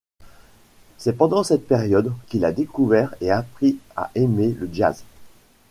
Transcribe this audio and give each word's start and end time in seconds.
C'est 0.97 1.13
pendant 1.13 1.43
cette 1.43 1.67
période 1.67 2.11
qu'il 2.27 2.43
a 2.43 2.51
découvert 2.51 3.13
et 3.21 3.29
appris 3.29 3.77
à 3.95 4.09
aimer 4.15 4.55
le 4.59 4.67
jazz. 4.73 5.03